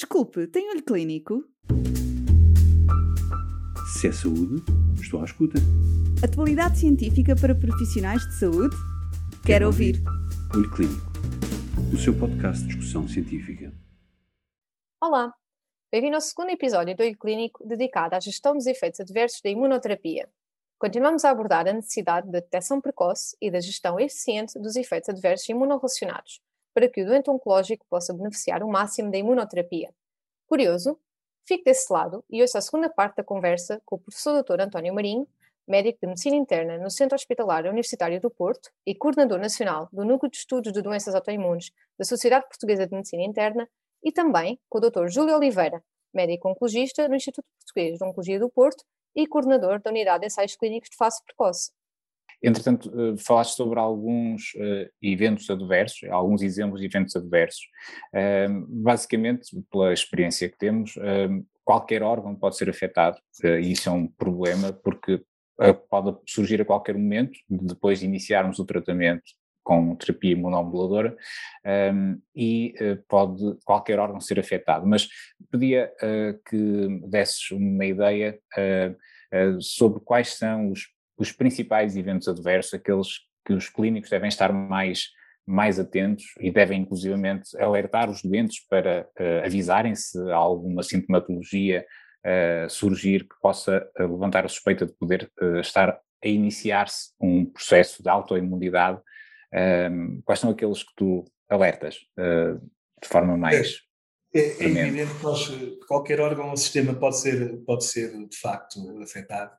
Desculpe, 0.00 0.46
tem 0.46 0.70
olho 0.70 0.82
clínico? 0.82 1.44
Se 3.92 4.08
é 4.08 4.12
saúde, 4.12 4.64
estou 4.98 5.20
à 5.20 5.24
escuta. 5.26 5.58
Atualidade 6.24 6.78
científica 6.78 7.36
para 7.36 7.54
profissionais 7.54 8.22
de 8.22 8.38
saúde? 8.38 8.74
Quero, 9.44 9.46
Quero 9.46 9.66
ouvir. 9.66 9.96
ouvir. 9.96 10.56
Olho 10.56 10.70
Clínico, 10.70 11.12
o 11.92 11.98
seu 11.98 12.18
podcast 12.18 12.62
de 12.62 12.68
discussão 12.68 13.06
científica. 13.06 13.74
Olá, 15.02 15.34
bem-vindo 15.92 16.14
ao 16.14 16.22
segundo 16.22 16.48
episódio 16.48 16.96
do 16.96 17.02
Olho 17.02 17.18
Clínico 17.18 17.62
dedicado 17.68 18.16
à 18.16 18.20
gestão 18.20 18.54
dos 18.54 18.66
efeitos 18.66 19.00
adversos 19.00 19.42
da 19.42 19.50
imunoterapia. 19.50 20.30
Continuamos 20.78 21.26
a 21.26 21.30
abordar 21.30 21.68
a 21.68 21.74
necessidade 21.74 22.26
da 22.32 22.40
detecção 22.40 22.80
precoce 22.80 23.36
e 23.38 23.50
da 23.50 23.60
gestão 23.60 24.00
eficiente 24.00 24.58
dos 24.58 24.76
efeitos 24.76 25.10
adversos 25.10 25.46
imunorrelacionados, 25.50 26.40
para 26.74 26.88
que 26.88 27.02
o 27.02 27.06
doente 27.06 27.30
oncológico 27.30 27.86
possa 27.88 28.14
beneficiar 28.14 28.62
o 28.62 28.68
máximo 28.68 29.10
da 29.10 29.18
imunoterapia. 29.18 29.92
Curioso? 30.46 30.98
Fique 31.46 31.64
desse 31.64 31.92
lado 31.92 32.24
e 32.30 32.42
ouça 32.42 32.58
a 32.58 32.62
segunda 32.62 32.88
parte 32.88 33.16
da 33.16 33.24
conversa 33.24 33.80
com 33.84 33.96
o 33.96 33.98
professor 33.98 34.42
Dr. 34.42 34.60
António 34.60 34.94
Marinho, 34.94 35.26
médico 35.66 35.98
de 36.02 36.08
Medicina 36.08 36.36
Interna 36.36 36.78
no 36.78 36.90
Centro 36.90 37.14
Hospitalar 37.14 37.64
Universitário 37.66 38.20
do 38.20 38.30
Porto 38.30 38.70
e 38.86 38.94
coordenador 38.94 39.38
nacional 39.38 39.88
do 39.92 40.04
Núcleo 40.04 40.30
de 40.30 40.36
Estudos 40.36 40.72
de 40.72 40.82
Doenças 40.82 41.14
Autoimunes 41.14 41.70
da 41.98 42.04
Sociedade 42.04 42.46
Portuguesa 42.48 42.86
de 42.86 42.94
Medicina 42.94 43.22
Interna, 43.22 43.68
e 44.02 44.10
também 44.10 44.58
com 44.68 44.78
o 44.78 44.80
Dr. 44.80 45.08
Júlio 45.08 45.36
Oliveira, 45.36 45.82
médico 46.12 46.48
oncologista 46.48 47.06
no 47.08 47.14
Instituto 47.14 47.46
Português 47.58 47.98
de 47.98 48.04
Oncologia 48.04 48.38
do 48.38 48.50
Porto 48.50 48.84
e 49.14 49.26
coordenador 49.26 49.80
da 49.80 49.90
Unidade 49.90 50.20
de 50.20 50.26
Ensaios 50.26 50.56
Clínicos 50.56 50.90
de 50.90 50.96
Fase 50.96 51.22
Precoce. 51.24 51.70
Entretanto, 52.42 52.90
uh, 52.90 53.18
falaste 53.18 53.54
sobre 53.54 53.78
alguns 53.78 54.54
uh, 54.54 54.88
eventos 55.02 55.50
adversos, 55.50 56.08
alguns 56.10 56.42
exemplos 56.42 56.80
de 56.80 56.86
eventos 56.86 57.14
adversos. 57.14 57.62
Uh, 58.14 58.66
basicamente, 58.68 59.50
pela 59.70 59.92
experiência 59.92 60.48
que 60.48 60.56
temos, 60.56 60.94
qualquer 61.64 62.02
órgão 62.02 62.34
pode 62.34 62.56
ser 62.56 62.68
afetado, 62.68 63.18
e 63.44 63.72
isso 63.72 63.88
é 63.88 63.92
um 63.92 64.08
problema, 64.08 64.72
porque 64.72 65.22
pode 65.88 66.16
surgir 66.26 66.60
a 66.60 66.64
qualquer 66.64 66.96
momento, 66.96 67.38
depois 67.48 68.00
de 68.00 68.06
iniciarmos 68.06 68.58
o 68.58 68.64
tratamento 68.64 69.22
com 69.62 69.94
terapia 69.94 70.32
imunomoduladora 70.32 71.16
um, 71.94 72.20
e 72.34 72.74
pode 73.06 73.56
qualquer 73.64 74.00
órgão 74.00 74.20
ser 74.20 74.40
afetado. 74.40 74.86
Mas 74.86 75.08
pedia 75.50 75.92
que 76.48 76.88
desses 77.08 77.50
uma 77.52 77.84
ideia 77.84 78.40
sobre 79.60 80.00
quais 80.00 80.36
são 80.36 80.70
os 80.70 80.88
os 81.20 81.30
principais 81.30 81.96
eventos 81.96 82.26
adversos, 82.28 82.72
aqueles 82.72 83.08
que 83.44 83.52
os 83.52 83.68
clínicos 83.68 84.08
devem 84.08 84.28
estar 84.28 84.52
mais, 84.52 85.10
mais 85.46 85.78
atentos 85.78 86.24
e 86.40 86.50
devem 86.50 86.80
inclusivamente 86.80 87.56
alertar 87.60 88.08
os 88.08 88.22
doentes 88.22 88.66
para 88.66 89.06
uh, 89.20 89.44
avisarem 89.44 89.94
se 89.94 90.18
há 90.30 90.36
alguma 90.36 90.82
sintomatologia 90.82 91.84
uh, 92.24 92.70
surgir 92.70 93.24
que 93.24 93.34
possa 93.40 93.86
uh, 93.98 94.02
levantar 94.02 94.46
a 94.46 94.48
suspeita 94.48 94.86
de 94.86 94.94
poder 94.94 95.30
estar 95.60 96.00
a 96.24 96.28
iniciar-se 96.28 97.12
um 97.20 97.44
processo 97.44 98.02
de 98.02 98.08
autoimunidade. 98.08 99.00
Ehm, 99.52 100.20
quais 100.22 100.38
são 100.38 100.50
aqueles 100.50 100.82
que 100.82 100.94
tu 100.94 101.24
alertas 101.48 101.96
de 103.02 103.08
forma 103.08 103.38
mais... 103.38 103.80
É, 104.34 104.38
é, 104.38 104.62
é 104.62 104.64
evidente 104.64 105.14
que 105.14 105.22
nós, 105.24 105.50
qualquer 105.88 106.20
órgão 106.20 106.50
ou 106.50 106.56
sistema 106.58 106.92
pode 106.94 107.18
ser, 107.18 107.56
pode 107.64 107.86
ser 107.86 108.12
de 108.28 108.36
facto 108.36 108.78
afetado 109.02 109.50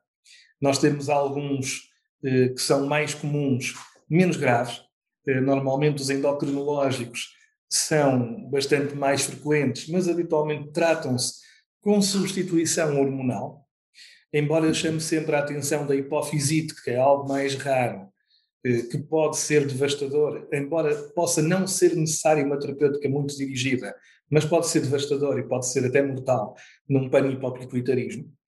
nós 0.62 0.78
temos 0.78 1.08
alguns 1.08 1.90
eh, 2.24 2.50
que 2.50 2.62
são 2.62 2.86
mais 2.86 3.12
comuns, 3.12 3.74
menos 4.08 4.36
graves. 4.36 4.80
Eh, 5.26 5.40
normalmente 5.40 6.00
os 6.00 6.08
endocrinológicos 6.08 7.34
são 7.68 8.48
bastante 8.48 8.94
mais 8.94 9.22
frequentes, 9.22 9.88
mas 9.88 10.08
habitualmente 10.08 10.70
tratam-se 10.70 11.42
com 11.80 12.00
substituição 12.00 13.00
hormonal. 13.00 13.66
Embora 14.32 14.66
eu 14.66 14.72
chame 14.72 15.00
sempre 15.00 15.34
a 15.34 15.40
atenção 15.40 15.86
da 15.86 15.96
hipofisite, 15.96 16.80
que 16.82 16.90
é 16.90 16.96
algo 16.96 17.28
mais 17.28 17.54
raro, 17.56 18.06
eh, 18.64 18.82
que 18.82 18.98
pode 18.98 19.38
ser 19.38 19.66
devastador, 19.66 20.46
embora 20.52 20.94
possa 21.14 21.42
não 21.42 21.66
ser 21.66 21.96
necessário 21.96 22.46
uma 22.46 22.58
terapêutica 22.58 23.08
muito 23.08 23.36
dirigida, 23.36 23.96
mas 24.30 24.44
pode 24.44 24.68
ser 24.68 24.80
devastador 24.80 25.38
e 25.38 25.48
pode 25.48 25.66
ser 25.66 25.84
até 25.84 26.00
mortal 26.00 26.54
num 26.88 27.10
panhipopituitarismo. 27.10 28.24
Eh, 28.24 28.41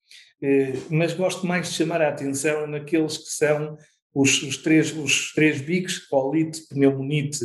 mas 0.90 1.12
gosto 1.12 1.46
mais 1.46 1.68
de 1.68 1.74
chamar 1.74 2.02
a 2.02 2.08
atenção 2.08 2.66
naqueles 2.66 3.18
que 3.18 3.30
são 3.30 3.76
os, 4.14 4.42
os 4.42 4.56
três, 4.58 4.96
os 4.96 5.32
três 5.32 5.60
bigs, 5.60 5.98
colite, 6.08 6.66
pneumonite 6.68 7.44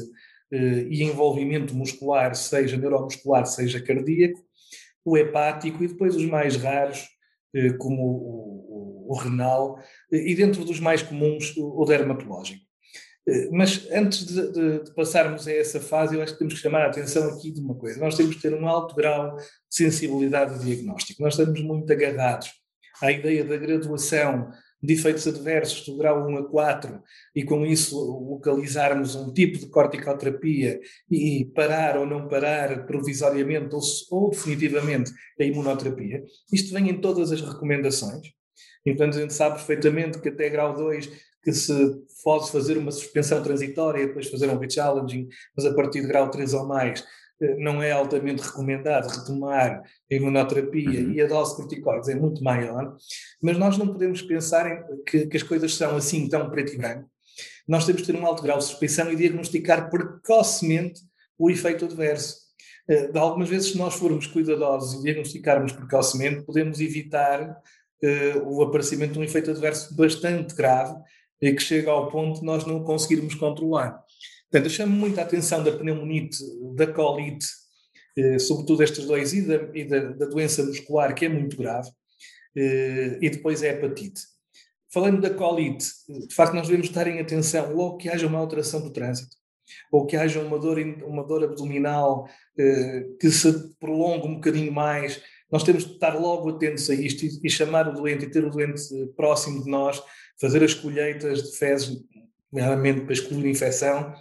eh, 0.52 0.86
e 0.90 1.04
envolvimento 1.04 1.76
muscular, 1.76 2.36
seja 2.36 2.78
neuromuscular, 2.78 3.46
seja 3.46 3.82
cardíaco, 3.82 4.40
o 5.04 5.18
hepático 5.18 5.84
e 5.84 5.88
depois 5.88 6.16
os 6.16 6.26
mais 6.26 6.56
raros, 6.56 7.08
eh, 7.56 7.74
como 7.74 8.04
o, 8.04 9.08
o, 9.08 9.14
o 9.14 9.18
renal, 9.18 9.80
e 10.12 10.36
dentro 10.36 10.64
dos 10.64 10.80
mais 10.80 11.02
comuns, 11.02 11.56
o, 11.58 11.81
o 11.81 11.86
dermatológico. 11.86 12.64
Mas 13.52 13.88
antes 13.92 14.26
de, 14.26 14.52
de, 14.52 14.84
de, 14.86 14.94
passarmos 14.96 15.48
a 15.48 15.54
essa 15.54 15.80
fase, 15.80 16.16
eu 16.16 16.22
acho 16.24 16.34
que 16.34 16.40
temos 16.40 16.56
que 16.56 16.62
chamar 16.62 16.81
a 16.81 16.88
atenção 16.88 17.30
aqui 17.30 17.52
de 17.52 17.62
uma 17.62 17.76
coisa. 17.76 18.00
Nós 18.00 18.16
temos 18.16 18.36
que 18.36 18.42
ter 18.42 18.54
um 18.56 18.68
alto 18.68 18.96
grau 18.96 19.36
de 19.36 19.46
sensibilidade 19.70 20.58
de 20.58 20.66
diagnóstico. 20.66 21.22
Nós 21.22 21.38
estamos 21.38 21.62
muito 21.62 21.92
agarrados 21.94 22.50
à 23.02 23.12
ideia 23.12 23.44
da 23.44 23.58
graduação 23.58 24.52
de 24.82 24.94
efeitos 24.94 25.28
adversos 25.28 25.86
do 25.86 25.98
grau 25.98 26.26
1 26.28 26.38
a 26.38 26.50
4 26.50 27.04
e 27.36 27.44
com 27.44 27.66
isso 27.66 27.98
localizarmos 27.98 29.14
um 29.16 29.34
tipo 29.34 29.58
de 29.58 29.68
corticoterapia 29.68 30.80
e 31.12 31.46
parar 31.54 31.98
ou 31.98 32.06
não 32.06 32.28
parar 32.28 32.86
provisoriamente 32.86 33.76
ou, 33.76 33.82
ou 34.12 34.30
definitivamente 34.30 35.12
a 35.40 35.44
imunoterapia. 35.44 36.24
Isto 36.52 36.74
vem 36.74 36.90
em 36.90 37.02
todas 37.02 37.32
as 37.32 37.42
recomendações. 37.42 38.28
E, 38.86 38.94
portanto, 38.94 39.18
a 39.18 39.22
gente 39.22 39.34
sabe 39.34 39.56
perfeitamente 39.56 40.20
que 40.20 40.30
até 40.30 40.50
grau 40.50 40.74
2 40.74 41.30
que 41.44 41.54
se 41.54 41.74
pode 42.24 42.52
fazer 42.52 42.78
uma 42.78 42.92
suspensão 42.92 43.42
transitória 43.42 44.08
depois 44.08 44.30
fazer 44.30 44.50
um 44.50 44.58
rechallenging, 44.58 45.28
mas 45.56 45.66
a 45.66 45.74
partir 45.74 46.02
de 46.02 46.08
grau 46.08 46.30
3 46.30 46.54
ou 46.54 46.68
mais 46.68 47.04
não 47.57 47.81
é 47.81 47.91
altamente 47.91 48.41
recomendado 48.41 49.07
retomar 49.07 49.81
a 50.11 50.16
imunoterapia 50.16 51.01
uhum. 51.01 51.13
e 51.13 51.22
a 51.22 51.27
dose 51.27 51.51
de 51.51 51.57
corticoides 51.57 52.09
é 52.09 52.16
muito 52.16 52.44
maior, 52.44 52.95
mas 53.41 53.57
nós 53.57 53.77
não 53.77 53.88
podemos 53.88 54.22
pensar 54.22 54.69
em 54.69 55.03
que, 55.03 55.27
que, 55.27 55.38
as 55.38 55.44
coisas 55.44 55.73
são 55.75 55.95
assim 55.95 56.27
tão 56.27 56.50
preto 56.50 56.73
e 56.73 56.77
branco. 56.77 57.09
Nós 57.67 57.85
temos 57.85 58.01
que 58.01 58.11
ter 58.11 58.19
um 58.19 58.25
alto 58.25 58.44
grau 58.44 58.57
de 58.57 58.66
suspeição 58.66 59.11
e 59.11 59.16
diagnosticar 59.16 59.89
precocemente 59.89 61.01
o 61.38 61.50
efeito 61.50 61.85
adverso. 61.85 62.50
Eh, 62.89 63.07
de 63.07 63.17
algumas 63.17 63.47
vezes, 63.47 63.71
se 63.71 63.77
nós 63.77 63.94
formos 63.95 64.27
cuidadosos 64.27 65.00
e 65.00 65.03
diagnosticarmos 65.03 65.71
precocemente, 65.71 66.41
podemos 66.41 66.81
evitar 66.81 67.57
uh, 68.03 68.39
o 68.45 68.63
aparecimento 68.63 69.13
de 69.13 69.19
um 69.19 69.23
efeito 69.23 69.51
adverso 69.51 69.95
bastante 69.95 70.56
grave 70.56 70.95
e 71.41 71.53
que 71.53 71.61
chega 71.61 71.91
ao 71.91 72.09
ponto 72.09 72.39
de 72.39 72.45
nós 72.45 72.66
não 72.66 72.83
conseguirmos 72.83 73.35
controlar. 73.35 74.03
Portanto, 74.52 74.70
chamo 74.72 74.96
muito 74.96 75.20
a 75.20 75.24
atenção 75.24 75.64
da 75.64 75.72
pneumonite, 75.72 76.38
da 76.76 76.88
colite, 76.88 77.46
eh, 78.18 78.40
sobretudo 78.40 78.82
estes 78.82 79.06
dois, 79.06 79.32
e, 79.32 79.44
da, 79.44 79.70
e 79.74 79.84
da, 79.86 80.00
da, 80.14 80.26
doença 80.26 80.64
muscular, 80.64 81.14
que 81.14 81.26
é 81.26 81.30
muito 81.30 81.56
grave, 81.56 81.90
eh, 82.56 83.20
e 83.22 83.30
depois 83.30 83.62
a 83.62 83.68
hepatite. 83.68 84.22
Falando 84.92 85.22
da 85.22 85.30
colite, 85.30 85.86
de 86.28 86.34
facto, 86.34 86.54
nós 86.56 86.68
devemos 86.68 86.88
estar 86.88 87.06
em 87.08 87.20
atenção 87.20 87.76
logo 87.76 87.98
que 87.98 88.10
haja 88.10 88.26
uma 88.26 88.40
alteração 88.40 88.82
do 88.82 88.92
trânsito, 88.92 89.36
ou 89.92 90.08
que 90.08 90.18
haja 90.18 90.42
uma 90.42 90.58
dor, 90.58 90.80
uma 91.06 91.24
dor 91.24 91.44
abdominal 91.44 92.28
eh, 92.58 93.06
que 93.22 93.30
se 93.30 93.78
prolongue 93.80 94.28
um 94.28 94.36
bocadinho 94.36 94.72
mais, 94.72 95.22
nós 95.52 95.64
temos 95.64 95.86
de 95.86 95.94
estar 95.94 96.16
logo 96.20 96.50
atentos 96.50 96.90
a 96.90 96.96
isto 96.96 97.24
e, 97.24 97.40
e 97.44 97.50
chamar 97.52 97.88
o 97.88 97.94
doente 97.94 98.26
e 98.26 98.31
ter 98.31 98.44
o 98.44 98.50
doente 98.50 98.81
próximo 99.16 99.64
de 99.64 99.70
nós, 99.70 100.02
fazer 100.42 100.64
as 100.64 100.74
colheitas 100.74 101.44
de 101.44 101.58
fezes, 101.58 102.04
nomeadamente 102.52 103.02
para 103.02 103.14
excluir 103.14 103.48
infecção, 103.48 104.12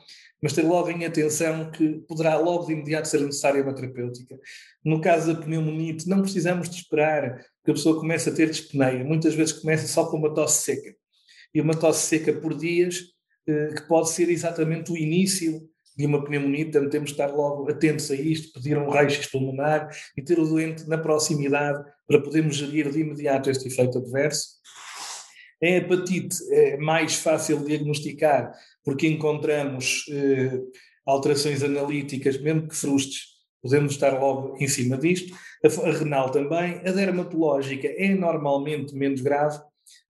mas 0.43 0.53
ter 0.53 0.63
logo 0.63 0.91
em 0.91 1.05
atenção 1.05 1.71
que 1.71 2.01
poderá 2.09 2.37
logo 2.37 2.67
de 2.67 2.73
imediato 2.73 3.09
ser 3.09 3.21
necessária 3.21 3.63
uma 3.63 3.75
terapêutica. 3.75 4.39
No 4.85 5.01
caso 5.01 5.33
da 5.33 5.41
pneumonite, 5.41 6.09
não 6.09 6.23
precisamos 6.23 6.69
de 6.69 6.77
esperar 6.77 7.45
que 7.65 7.71
a 7.71 7.75
pessoa 7.75 7.99
comece 7.99 8.29
a 8.29 8.35
ter 8.35 8.51
dispneia. 8.51 9.05
Muitas 9.05 9.35
vezes 9.35 9.55
começa 9.55 9.87
só 9.87 10.07
com 10.07 10.17
uma 10.17 10.33
tosse 10.33 10.65
seca. 10.65 10.95
E 11.55 11.61
uma 11.61 11.75
tosse 11.75 12.07
seca 12.07 12.33
por 12.33 12.55
dias, 12.55 13.01
eh, 13.47 13.73
que 13.75 13.83
pode 13.83 14.11
ser 14.11 14.29
exatamente 14.29 14.93
o 14.93 14.97
início 14.97 15.69
de 15.97 16.07
uma 16.07 16.25
pneumonite, 16.25 16.71
portanto 16.71 16.93
temos 16.93 17.11
de 17.11 17.15
estar 17.15 17.35
logo 17.35 17.69
atentos 17.69 18.09
a 18.13 18.15
isto, 18.15 18.53
pedir 18.53 18.79
um 18.79 18.89
raio-x 18.89 19.27
pulmonar 19.27 19.89
e 20.17 20.23
ter 20.23 20.39
o 20.39 20.47
doente 20.47 20.89
na 20.89 20.97
proximidade 20.97 21.83
para 22.07 22.23
podermos 22.23 22.55
gerir 22.55 22.89
de 22.89 23.01
imediato 23.01 23.51
este 23.51 23.67
efeito 23.67 23.99
adverso. 23.99 24.59
A 25.61 25.67
hepatite 25.67 26.37
é 26.53 26.77
mais 26.77 27.17
fácil 27.17 27.65
diagnosticar 27.65 28.53
porque 28.89 29.07
encontramos 29.07 30.07
eh, 30.11 30.63
alterações 31.05 31.63
analíticas, 31.63 32.41
mesmo 32.41 32.67
que 32.67 32.75
frustes, 32.75 33.35
podemos 33.63 33.93
estar 33.93 34.19
logo 34.19 34.57
em 34.59 34.67
cima 34.67 34.97
disto. 34.97 35.37
A, 35.63 35.89
a, 35.91 35.93
renal 35.93 36.31
também. 36.31 36.77
A 36.79 36.91
dermatológica 36.91 37.87
é 37.87 38.15
normalmente 38.15 38.95
menos 38.95 39.21
grave 39.21 39.61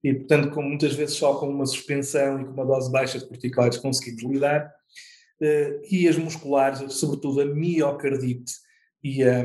e, 0.01 0.13
portanto, 0.13 0.51
com, 0.51 0.61
muitas 0.61 0.93
vezes 0.93 1.17
só 1.17 1.33
com 1.37 1.49
uma 1.49 1.65
suspensão 1.65 2.39
e 2.39 2.45
com 2.45 2.51
uma 2.51 2.65
dose 2.65 2.89
baixa 2.89 3.19
de 3.19 3.27
corticoides 3.27 3.79
conseguimos 3.79 4.23
lidar. 4.23 4.73
Eh, 5.41 5.81
e 5.91 6.07
as 6.07 6.15
musculares, 6.15 6.93
sobretudo 6.93 7.41
a 7.41 7.45
miocardite 7.45 8.53
e 9.03 9.25
a, 9.25 9.43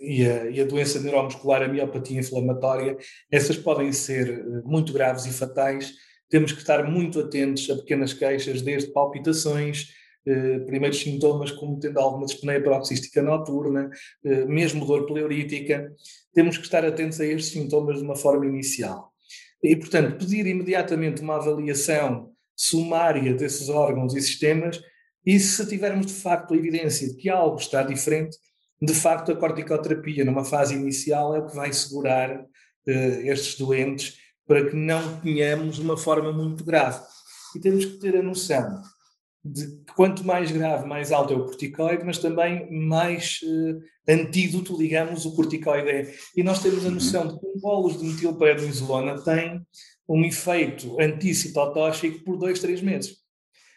e 0.00 0.26
a, 0.26 0.50
e 0.50 0.58
a, 0.58 0.64
doença 0.64 0.98
neuromuscular, 1.00 1.60
a 1.60 1.68
miopatia 1.68 2.18
inflamatória, 2.18 2.96
essas 3.30 3.58
podem 3.58 3.92
ser 3.92 4.42
muito 4.64 4.90
graves 4.90 5.26
e 5.26 5.32
fatais. 5.34 5.92
Temos 6.34 6.50
que 6.50 6.58
estar 6.58 6.82
muito 6.90 7.20
atentos 7.20 7.70
a 7.70 7.76
pequenas 7.76 8.12
queixas, 8.12 8.60
desde 8.60 8.90
palpitações, 8.90 9.90
eh, 10.26 10.58
primeiros 10.66 10.98
sintomas 10.98 11.52
como 11.52 11.78
tendo 11.78 12.00
alguma 12.00 12.26
dispneia 12.26 12.60
paroxística 12.60 13.22
noturna, 13.22 13.88
eh, 14.24 14.44
mesmo 14.44 14.84
dor 14.84 15.06
pleurítica. 15.06 15.94
Temos 16.32 16.58
que 16.58 16.64
estar 16.64 16.84
atentos 16.84 17.20
a 17.20 17.24
estes 17.24 17.52
sintomas 17.52 17.98
de 17.98 18.02
uma 18.02 18.16
forma 18.16 18.46
inicial. 18.46 19.12
E, 19.62 19.76
portanto, 19.76 20.18
pedir 20.18 20.44
imediatamente 20.48 21.22
uma 21.22 21.36
avaliação 21.36 22.32
sumária 22.56 23.32
desses 23.32 23.68
órgãos 23.68 24.12
e 24.16 24.20
sistemas 24.20 24.82
e 25.24 25.38
se 25.38 25.64
tivermos 25.68 26.06
de 26.06 26.14
facto 26.14 26.52
a 26.52 26.56
evidência 26.56 27.06
de 27.06 27.14
que 27.14 27.30
algo 27.30 27.58
está 27.58 27.84
diferente, 27.84 28.36
de 28.82 28.92
facto 28.92 29.30
a 29.30 29.36
corticoterapia 29.36 30.24
numa 30.24 30.44
fase 30.44 30.74
inicial 30.74 31.36
é 31.36 31.38
o 31.38 31.46
que 31.46 31.54
vai 31.54 31.72
segurar 31.72 32.40
uh, 32.40 32.90
estes 33.22 33.56
doentes 33.56 34.23
para 34.46 34.68
que 34.68 34.76
não 34.76 35.20
tenhamos 35.20 35.78
uma 35.78 35.96
forma 35.96 36.32
muito 36.32 36.64
grave. 36.64 37.00
E 37.54 37.60
temos 37.60 37.84
que 37.84 37.98
ter 37.98 38.16
a 38.16 38.22
noção 38.22 38.82
de 39.44 39.66
que 39.66 39.92
quanto 39.94 40.24
mais 40.24 40.50
grave, 40.50 40.86
mais 40.86 41.12
alto 41.12 41.34
é 41.34 41.36
o 41.36 41.44
corticoide, 41.44 42.04
mas 42.04 42.18
também 42.18 42.70
mais 42.70 43.40
uh, 43.42 43.80
antídoto, 44.08 44.76
digamos, 44.78 45.26
o 45.26 45.34
corticoide 45.34 45.88
é. 45.88 46.14
E 46.34 46.42
nós 46.42 46.62
temos 46.62 46.84
a 46.84 46.88
uhum. 46.88 46.94
noção 46.94 47.28
de 47.28 47.38
que 47.38 47.46
um 47.46 47.60
bolos 47.60 47.98
de 47.98 48.06
metilprednisolona 48.06 49.22
tem 49.22 49.60
um 50.08 50.24
efeito 50.24 50.98
anticitotóxico 50.98 52.24
por 52.24 52.38
dois, 52.38 52.58
três 52.58 52.80
meses. 52.80 53.16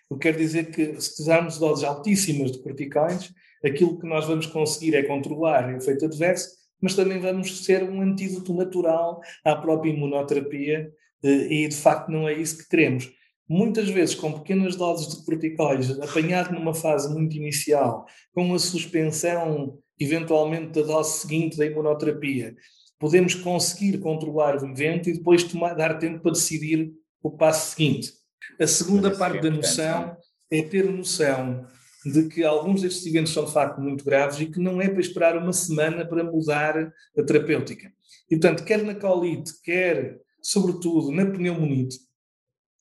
O 0.10 0.16
que 0.16 0.32
quer 0.32 0.38
dizer 0.38 0.72
que 0.72 1.00
se 1.02 1.22
usarmos 1.22 1.58
doses 1.58 1.84
altíssimas 1.84 2.52
de 2.52 2.60
corticoides, 2.60 3.34
aquilo 3.64 4.00
que 4.00 4.08
nós 4.08 4.26
vamos 4.26 4.46
conseguir 4.46 4.96
é 4.96 5.04
controlar 5.04 5.68
o 5.68 5.78
efeito 5.78 6.06
adverso, 6.06 6.50
mas 6.82 6.96
também 6.96 7.20
vamos 7.20 7.66
ser 7.66 7.84
um 7.84 8.02
antídoto 8.02 8.54
natural 8.54 9.20
à 9.44 9.56
própria 9.56 9.92
imunoterapia 9.92 10.92
eh, 11.24 11.48
e 11.54 11.68
de 11.68 11.76
facto 11.76 12.10
não 12.10 12.28
é 12.28 12.34
isso 12.34 12.58
que 12.58 12.70
queremos. 12.70 13.12
Muitas 13.50 13.90
vezes 13.90 14.14
com 14.14 14.34
pequenas 14.34 14.76
doses 14.76 15.16
de 15.16 15.26
corticoides, 15.26 16.00
apanhado 16.02 16.54
numa 16.54 16.74
fase 16.74 17.14
muito 17.14 17.36
inicial, 17.36 18.06
com 18.34 18.54
a 18.54 18.60
suspensão 18.60 19.80
eventualmente 20.00 20.74
da 20.74 20.86
dose 20.86 21.20
seguinte 21.20 21.58
da 21.58 21.66
imunoterapia, 21.66 22.56
podemos 23.00 23.34
conseguir 23.36 24.00
controlar 24.00 24.62
o 24.62 24.68
evento 24.68 25.10
e 25.10 25.14
depois 25.14 25.44
tomar, 25.44 25.74
dar 25.74 25.98
tempo 25.98 26.22
para 26.22 26.32
decidir 26.32 26.92
o 27.22 27.32
passo 27.32 27.76
seguinte. 27.76 28.12
A 28.60 28.68
segunda 28.68 29.12
parte 29.12 29.42
da 29.42 29.50
noção 29.50 30.16
é 30.52 30.62
ter 30.62 30.92
noção 30.92 31.66
de 32.12 32.28
que 32.28 32.44
alguns 32.44 32.82
destes 32.82 33.06
eventos 33.06 33.34
são 33.34 33.46
de 33.46 33.52
facto 33.52 33.82
muito 33.82 34.04
graves 34.04 34.40
e 34.40 34.46
que 34.46 34.60
não 34.60 34.82
é 34.82 34.88
para 34.88 35.02
esperar 35.02 35.38
uma 35.38 35.54
semana 35.54 36.06
para 36.06 36.24
mudar 36.24 36.94
a 37.18 37.24
terapêutica. 37.24 37.92
E, 38.30 38.38
portanto, 38.38 38.64
quer 38.64 38.84
na 38.84 38.96
colite, 38.96 39.52
quer, 39.64 40.20
sobretudo, 40.42 41.12
na 41.12 41.26
pneumonite, 41.26 41.98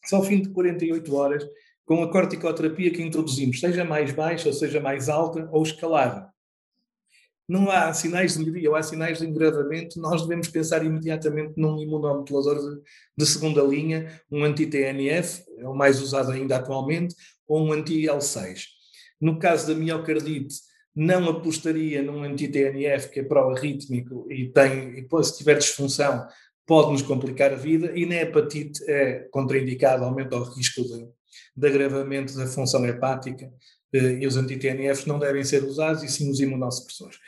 só 0.04 0.16
ao 0.16 0.24
fim 0.24 0.40
de 0.40 0.50
48 0.50 1.14
horas, 1.14 1.44
com 1.84 2.02
a 2.02 2.10
corticoterapia 2.10 2.90
que 2.90 3.02
introduzimos, 3.02 3.60
seja 3.60 3.84
mais 3.84 4.12
baixa, 4.12 4.48
ou 4.48 4.54
seja 4.54 4.80
mais 4.80 5.08
alta 5.08 5.48
ou 5.52 5.62
escalada, 5.62 6.28
não 7.48 7.70
há 7.70 7.92
sinais 7.92 8.32
de 8.32 8.40
melhoria 8.40 8.70
ou 8.70 8.76
há 8.76 8.82
sinais 8.82 9.18
de 9.18 9.26
engravamento, 9.26 10.00
nós 10.00 10.22
devemos 10.22 10.48
pensar 10.48 10.84
imediatamente 10.84 11.52
num 11.56 11.80
imunomodulador 11.80 12.58
de, 12.58 12.82
de 13.16 13.26
segunda 13.26 13.62
linha, 13.62 14.20
um 14.30 14.42
anti-TNF, 14.42 15.44
é 15.58 15.68
o 15.68 15.74
mais 15.74 16.02
usado 16.02 16.32
ainda 16.32 16.56
atualmente, 16.56 17.14
ou 17.46 17.64
um 17.64 17.72
anti-L6. 17.72 18.75
No 19.20 19.38
caso 19.38 19.68
da 19.68 19.74
miocardite, 19.74 20.56
não 20.94 21.28
apostaria 21.28 22.02
num 22.02 22.22
anti-TNF 22.22 23.10
que 23.10 23.20
é 23.20 23.22
pró-arrítmico 23.22 24.26
e 24.30 24.48
tem, 24.48 24.98
e 24.98 25.24
se 25.24 25.36
tiver 25.36 25.58
disfunção, 25.58 26.26
pode 26.66 26.90
nos 26.90 27.02
complicar 27.02 27.52
a 27.52 27.56
vida, 27.56 27.92
e 27.94 28.06
na 28.06 28.16
hepatite 28.16 28.82
é 28.90 29.28
contraindicado, 29.30 30.04
aumenta 30.04 30.36
o 30.36 30.42
risco 30.42 30.82
de, 30.82 31.06
de 31.56 31.66
agravamento 31.66 32.34
da 32.36 32.46
função 32.46 32.84
hepática 32.84 33.52
eh, 33.92 34.18
e 34.20 34.26
os 34.26 34.36
anti-TNFs 34.36 35.06
não 35.06 35.18
devem 35.18 35.44
ser 35.44 35.62
usados, 35.64 36.02
e 36.02 36.08
sim 36.08 36.30
os 36.30 36.40
imunossupressores. 36.40 37.18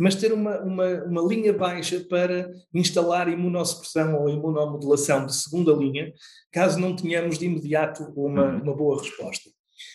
Mas 0.00 0.14
ter 0.14 0.32
uma, 0.32 0.60
uma, 0.60 1.04
uma 1.04 1.22
linha 1.22 1.52
baixa 1.52 2.00
para 2.08 2.50
instalar 2.72 3.28
imunossupressão 3.28 4.20
ou 4.20 4.28
imunomodulação 4.28 5.26
de 5.26 5.34
segunda 5.34 5.72
linha, 5.72 6.12
caso 6.52 6.78
não 6.78 6.94
tenhamos 6.94 7.38
de 7.38 7.46
imediato 7.46 8.04
uma, 8.16 8.44
uhum. 8.44 8.62
uma 8.62 8.76
boa 8.76 9.02
resposta. 9.02 9.50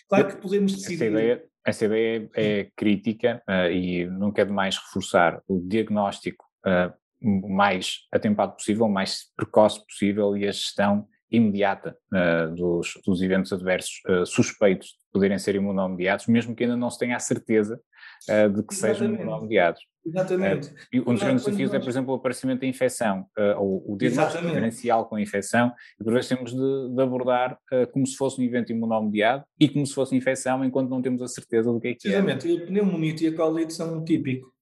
Claro 0.08 0.28
que 0.28 0.36
podemos 0.36 0.72
decidir. 0.72 0.94
Essa 0.94 1.04
ideia, 1.04 1.44
essa 1.64 1.84
ideia 1.86 2.30
é 2.34 2.68
crítica 2.76 3.42
uh, 3.48 3.70
e 3.70 4.06
nunca 4.06 4.42
é 4.42 4.44
demais 4.44 4.76
reforçar 4.76 5.42
o 5.48 5.60
diagnóstico 5.60 6.44
uh, 6.66 6.92
o 7.22 7.48
mais 7.48 8.00
atempado 8.12 8.54
possível, 8.54 8.84
o 8.84 8.92
mais 8.92 9.32
precoce 9.34 9.84
possível 9.86 10.36
e 10.36 10.46
a 10.46 10.52
gestão 10.52 11.06
imediata 11.30 11.96
uh, 12.12 12.54
dos, 12.54 13.00
dos, 13.04 13.22
eventos 13.22 13.52
adversos 13.52 14.02
suspeitos 14.26 14.88
de 14.88 15.10
poderem 15.12 15.38
ser 15.38 15.54
imunomediados, 15.54 16.26
mesmo 16.26 16.54
que 16.54 16.64
ainda 16.64 16.76
não 16.76 16.90
se 16.90 16.98
tenha 16.98 17.16
a 17.16 17.20
certeza 17.20 17.80
uh, 18.28 18.50
de 18.50 18.62
que 18.62 18.74
Exatamente. 18.74 18.98
sejam 18.98 19.14
imunomediados. 19.14 19.80
Exatamente. 20.06 20.70
e 20.92 21.00
um 21.00 21.14
dos 21.14 21.22
grandes 21.22 21.44
desafios 21.46 21.72
nós... 21.72 21.80
é, 21.80 21.82
por 21.82 21.88
exemplo, 21.88 22.12
o 22.12 22.16
aparecimento 22.16 22.60
da 22.60 22.66
infecção, 22.66 23.24
ou 23.56 23.82
o 23.90 23.96
diagnóstico 23.96 24.44
diferencial 24.44 25.06
com 25.06 25.16
a 25.16 25.20
infecção, 25.22 25.72
e 25.98 26.04
por 26.04 26.12
vezes 26.12 26.28
temos 26.28 26.52
de, 26.52 26.94
de 26.94 27.02
abordar 27.02 27.58
como 27.90 28.06
se 28.06 28.14
fosse 28.14 28.38
um 28.38 28.44
evento 28.44 28.70
imunomediado 28.70 29.44
e 29.58 29.66
como 29.66 29.86
se 29.86 29.94
fosse 29.94 30.14
infecção, 30.14 30.62
enquanto 30.62 30.90
não 30.90 31.00
temos 31.00 31.22
a 31.22 31.26
certeza 31.26 31.72
do 31.72 31.80
que 31.80 31.88
é 31.88 31.94
que 31.94 32.08
é. 32.08 32.10
Exatamente, 32.10 32.46
e 32.46 32.62
a 32.62 32.66
pneumonite 32.66 33.24
e 33.24 33.28
a 33.28 33.34
colite 33.34 33.72
são 33.72 33.96
um 33.96 34.04
típico 34.04 34.54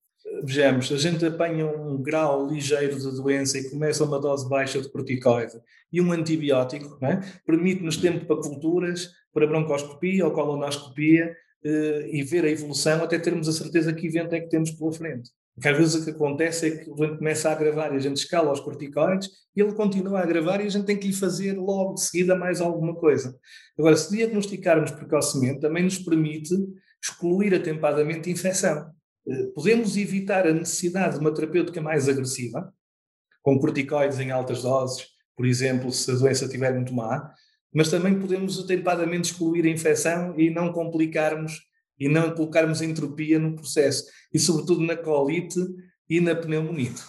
vejamos, 0.43 0.91
a 0.91 0.97
gente 0.97 1.25
apanha 1.25 1.67
um 1.67 2.01
grau 2.03 2.47
ligeiro 2.47 2.99
de 2.99 3.11
doença 3.17 3.59
e 3.59 3.71
começa 3.71 4.05
uma 4.05 4.21
dose 4.21 4.49
baixa 4.49 4.81
de 4.81 4.91
corticoide 4.91 5.61
e 5.93 6.01
um 6.01 6.13
antibiótico, 6.13 6.99
é? 7.05 7.21
permite-nos 7.47 7.97
tempo 7.97 8.25
para 8.27 8.37
culturas, 8.37 9.11
para 9.33 9.47
broncoscopia 9.47 10.25
ou 10.25 10.33
colonoscopia 10.33 11.35
e 11.65 12.23
ver 12.23 12.45
a 12.45 12.51
evolução 12.51 13.03
até 13.03 13.19
termos 13.19 13.49
a 13.49 13.53
certeza 13.53 13.93
que 13.93 14.07
evento 14.07 14.35
é 14.35 14.41
que 14.41 14.49
temos 14.49 14.71
pela 14.73 14.93
frente. 14.93 15.31
Porque 15.55 15.69
às 15.69 15.77
vezes 15.77 15.95
o 15.95 16.05
que 16.05 16.11
acontece 16.11 16.67
é 16.67 16.71
que 16.79 16.91
o 16.91 16.95
doente 16.95 17.19
começa 17.19 17.49
a 17.49 17.53
agravar 17.53 17.93
e 17.93 17.97
a 17.97 18.01
gente 18.01 18.17
escala 18.17 18.53
os 18.53 18.61
corticoides 18.61 19.31
e 19.55 19.61
ele 19.61 19.75
continua 19.75 20.21
a 20.21 20.23
agravar 20.23 20.61
e 20.61 20.67
a 20.67 20.69
gente 20.69 20.87
tem 20.87 20.99
que 20.99 21.07
lhe 21.07 21.13
fazer 21.13 21.53
logo 21.53 21.95
de 21.95 22.03
seguida 22.03 22.35
mais 22.35 22.61
alguma 22.61 22.95
coisa. 22.95 23.37
Agora, 23.79 23.97
se 23.97 24.17
diagnosticarmos 24.17 24.91
precocemente, 24.91 25.61
também 25.61 25.85
nos 25.85 25.99
permite 25.99 26.55
excluir 27.03 27.55
atempadamente 27.55 28.29
a 28.29 28.33
infecção. 28.33 28.91
Eh, 29.29 29.47
podemos 29.55 29.97
evitar 29.97 30.47
a 30.47 30.53
necessidade 30.53 31.15
de 31.15 31.21
uma 31.21 31.35
terapêutica 31.35 31.81
mais 31.81 32.09
agressiva, 32.09 32.73
com 33.43 33.59
corticoides 33.59 34.19
em 34.21 34.31
altas 34.31 34.63
doses, 34.63 35.07
por 35.37 35.47
exemplo, 35.47 35.91
se 35.91 36.11
a 36.11 36.15
doença 36.15 36.45
estiver 36.45 36.75
muito 36.75 36.95
má, 36.95 37.33
mas 37.73 37.91
também 37.91 38.19
podemos 38.19 38.59
atempadamente 38.59 39.31
excluir 39.31 39.65
a 39.65 39.71
infecção 39.71 40.39
e 40.39 40.51
não 40.51 40.73
complicarmos 40.73 41.61
e 41.99 42.09
não 42.09 42.35
colocarmos 42.35 42.83
entropia 42.83 43.39
no 43.39 43.55
processo, 43.55 44.07
e 44.35 44.39
sobretudo 44.39 44.83
na 44.83 44.97
colite 44.97 45.61
e 46.09 46.21
na 46.21 46.35
pneumonite. 46.35 47.03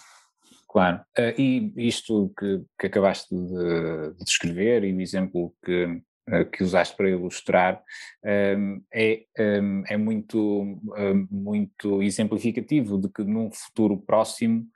Claro, 0.70 1.02
uh, 1.18 1.40
e 1.40 1.72
isto 1.76 2.32
que, 2.38 2.62
que 2.80 2.88
acabaste 2.88 3.36
de, 3.36 4.14
de, 4.18 4.24
descrever 4.24 4.84
e 4.84 4.94
o 4.94 5.02
exemplo 5.02 5.54
que, 5.64 5.86
uh, 5.86 6.50
que 6.52 6.64
usaste 6.64 6.96
para 6.96 7.10
ilustrar 7.10 7.82
um, 8.58 8.82
é, 8.94 9.26
um, 9.40 9.84
é 9.88 9.98
muito, 9.98 10.40
um, 10.40 11.28
muito 11.30 12.02
exemplificativo 12.02 13.00
de 13.00 13.10
que 13.10 13.24
num 13.24 13.52
futuro 13.52 13.98
próximo 13.98 14.68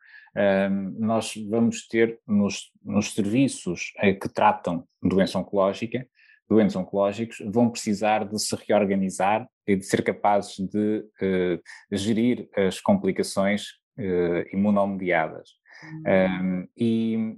nós 0.97 1.33
vamos 1.49 1.87
ter 1.87 2.19
nos, 2.27 2.71
nos 2.83 3.13
serviços 3.13 3.91
eh, 3.97 4.13
que 4.13 4.29
tratam 4.29 4.87
doença 5.01 5.39
oncológica, 5.39 6.07
doentes 6.49 6.75
oncológicos, 6.75 7.37
vão 7.45 7.69
precisar 7.69 8.25
de 8.25 8.39
se 8.39 8.55
reorganizar 8.67 9.47
e 9.65 9.75
de 9.75 9.85
ser 9.85 10.03
capazes 10.03 10.55
de 10.57 10.99
uh, 11.21 11.61
gerir 11.91 12.47
as 12.55 12.79
complicações 12.79 13.63
uh, 13.97 14.55
imunomediadas. 14.55 15.51
E 16.77 17.37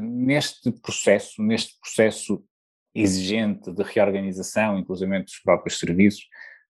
neste 0.00 0.72
processo, 0.72 1.42
neste 1.42 1.78
processo 1.80 2.44
exigente 2.94 3.72
de 3.72 3.82
reorganização, 3.82 4.78
inclusive 4.78 5.22
dos 5.22 5.38
próprios 5.38 5.78
serviços, 5.78 6.24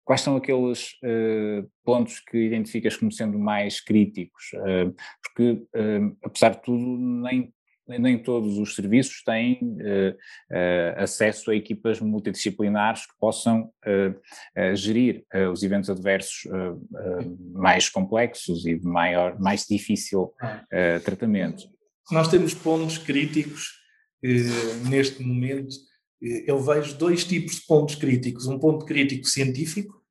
Quais 0.03 0.22
são 0.22 0.36
aqueles 0.36 0.93
uh, 1.03 1.70
pontos 1.84 2.20
que 2.20 2.38
identificas 2.38 2.98
como 2.98 3.12
sendo 3.12 3.38
mais 3.38 3.79
críticos? 3.79 4.51
Uh, 4.55 4.96
porque, 5.24 5.51
uh, 5.75 6.17
apesar 6.24 6.50
de 6.50 6.62
tudo, 6.62 6.98
nem, 6.98 7.53
nem 7.88 8.17
todos 8.22 8.58
os 8.58 8.74
serviços 8.74 9.22
têm 9.24 9.60
acesso 10.96 11.51
a 11.51 11.55
equipas 11.55 12.00
multidisciplinares 12.00 13.05
que 13.05 13.13
possam 13.20 13.70
gerir 14.75 15.25
os 15.51 15.62
eventos 15.62 15.89
adversos 15.89 16.50
mais 17.53 17.89
complexos 17.89 18.65
e 18.65 18.77
de 18.77 18.86
maior, 18.86 19.38
mais 19.41 19.65
difícil 19.67 20.31
tratamento. 21.03 21.63
Nós 22.10 22.29
temos 22.29 22.53
pontos 22.53 22.98
críticos 22.98 23.81
neste 24.88 25.22
momento 25.22 25.75
eu 26.21 26.59
vejo 26.59 26.97
dois 26.97 27.23
tipos 27.23 27.55
de 27.55 27.65
pontos 27.65 27.95
críticos. 27.95 28.47
Um 28.47 28.59
ponto 28.59 28.85
crítico 28.85 29.25
científico, 29.25 30.01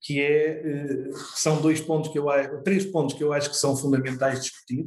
que 0.00 0.20
é, 0.20 1.10
são 1.34 1.60
dois 1.60 1.80
pontos 1.80 2.10
que 2.10 2.18
eu 2.18 2.26
três 2.62 2.84
pontos 2.86 3.14
que 3.14 3.22
eu 3.22 3.32
acho 3.32 3.50
que 3.50 3.56
são 3.56 3.76
fundamentais 3.76 4.40
discutir, 4.40 4.86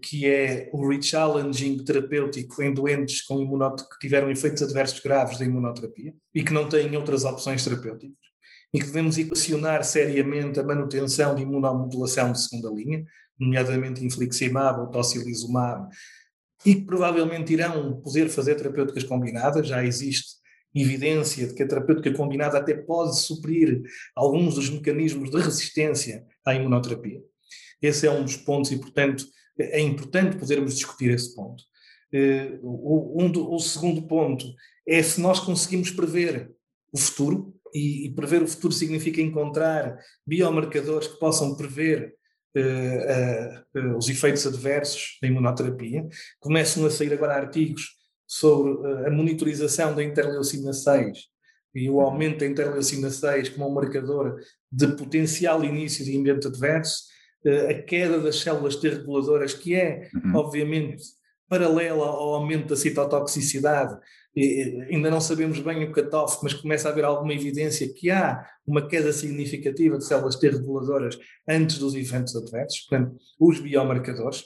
que 0.00 0.26
é 0.26 0.70
o 0.72 0.88
rechallenging 0.88 1.78
terapêutico 1.84 2.62
em 2.62 2.72
doentes 2.72 3.22
com 3.22 3.44
que 3.90 3.98
tiveram 4.00 4.30
efeitos 4.30 4.62
adversos 4.62 5.00
graves 5.00 5.38
da 5.38 5.44
imunoterapia 5.44 6.14
e 6.34 6.44
que 6.44 6.52
não 6.52 6.68
têm 6.68 6.96
outras 6.96 7.24
opções 7.24 7.64
terapêuticas 7.64 8.26
e 8.72 8.78
que 8.78 8.86
devemos 8.86 9.18
equacionar 9.18 9.82
seriamente 9.84 10.60
a 10.60 10.62
manutenção 10.62 11.34
de 11.34 11.42
imunomodulação 11.42 12.32
de 12.32 12.42
segunda 12.42 12.68
linha, 12.70 13.04
nomeadamente 13.38 14.04
infliximab 14.04 14.80
ou 14.80 14.88
tocilizumab, 14.88 15.88
e 16.66 16.74
que 16.74 16.84
provavelmente 16.84 17.52
irão 17.52 18.00
poder 18.00 18.28
fazer 18.28 18.56
terapêuticas 18.56 19.04
combinadas, 19.04 19.68
já 19.68 19.84
existe 19.84 20.36
evidência 20.74 21.46
de 21.46 21.54
que 21.54 21.62
a 21.62 21.68
terapêutica 21.68 22.12
combinada 22.12 22.58
até 22.58 22.74
pode 22.74 23.18
suprir 23.20 23.82
alguns 24.14 24.56
dos 24.56 24.68
mecanismos 24.68 25.30
de 25.30 25.38
resistência 25.38 26.26
à 26.44 26.54
imunoterapia. 26.54 27.22
Esse 27.80 28.06
é 28.06 28.10
um 28.10 28.24
dos 28.24 28.36
pontos 28.36 28.72
e, 28.72 28.78
portanto, 28.78 29.24
é 29.58 29.80
importante 29.80 30.36
podermos 30.36 30.74
discutir 30.74 31.10
esse 31.10 31.34
ponto. 31.34 31.62
Eh, 32.12 32.58
o, 32.62 33.22
um 33.22 33.30
do, 33.30 33.50
o 33.50 33.58
segundo 33.58 34.02
ponto 34.02 34.46
é 34.86 35.02
se 35.02 35.20
nós 35.20 35.40
conseguimos 35.40 35.90
prever 35.90 36.50
o 36.92 36.98
futuro, 36.98 37.54
e, 37.72 38.06
e, 38.06 38.14
prever 38.14 38.42
o 38.42 38.48
futuro 38.48 38.72
significa 38.72 39.20
encontrar 39.20 39.98
biomarcadores 40.26 41.08
que 41.08 41.18
possam 41.18 41.56
prever 41.56 42.14
os 43.96 44.08
efeitos 44.08 44.46
adversos 44.46 45.18
da 45.20 45.28
imunoterapia. 45.28 46.06
Começam 46.40 46.84
a 46.86 46.90
sair 46.90 47.12
agora 47.12 47.34
artigos 47.34 47.96
sobre 48.26 49.06
a 49.06 49.10
monitorização 49.10 49.94
da 49.94 50.02
interleucina 50.02 50.72
6 50.72 51.18
e 51.74 51.90
o 51.90 52.00
aumento 52.00 52.40
da 52.40 52.46
interleucina 52.46 53.10
6 53.10 53.50
como 53.50 53.68
um 53.68 53.74
marcador 53.74 54.40
de 54.72 54.88
potencial 54.88 55.62
início 55.62 56.04
de 56.04 56.16
ambiente 56.16 56.46
adverso, 56.46 57.04
a 57.68 57.74
queda 57.74 58.18
das 58.18 58.40
células 58.40 58.76
T 58.76 58.88
reguladoras, 58.88 59.54
que 59.54 59.74
é, 59.74 60.08
uhum. 60.14 60.34
obviamente, 60.34 61.04
paralela 61.48 62.04
ao 62.04 62.34
aumento 62.34 62.68
da 62.68 62.76
citotoxicidade, 62.76 63.98
ainda 64.90 65.10
não 65.10 65.20
sabemos 65.20 65.60
bem 65.60 65.84
o 65.84 65.92
cutoff, 65.92 66.38
mas 66.42 66.52
começa 66.52 66.88
a 66.88 66.92
haver 66.92 67.04
alguma 67.04 67.32
evidência 67.32 67.92
que 67.92 68.10
há 68.10 68.46
uma 68.66 68.86
queda 68.86 69.12
significativa 69.12 69.96
de 69.96 70.04
células 70.04 70.36
T 70.36 70.50
reguladoras 70.50 71.18
antes 71.48 71.78
dos 71.78 71.94
eventos 71.94 72.36
adversos, 72.36 72.80
portanto, 72.80 73.16
os 73.40 73.60
biomarcadores. 73.60 74.44